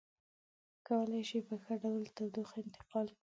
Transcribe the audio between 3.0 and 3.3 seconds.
کړي.